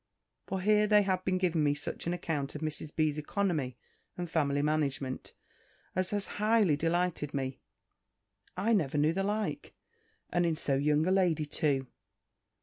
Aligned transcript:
For 0.47 0.61
here 0.61 0.87
they 0.87 1.03
have 1.03 1.23
been 1.25 1.37
giving 1.37 1.63
me 1.63 1.75
such 1.75 2.07
an 2.07 2.13
account 2.15 2.55
of 2.55 2.61
Mrs. 2.63 2.91
B.'s 2.95 3.19
economy, 3.19 3.77
and 4.17 4.27
family 4.27 4.63
management, 4.63 5.33
as 5.95 6.09
has 6.09 6.25
highly 6.41 6.75
delighted 6.75 7.35
me. 7.35 7.59
I 8.57 8.73
never 8.73 8.97
knew 8.97 9.13
the 9.13 9.21
like; 9.21 9.75
and 10.31 10.43
in 10.43 10.55
so 10.55 10.73
young 10.75 11.05
a 11.05 11.11
lady 11.11 11.45
too. 11.45 11.85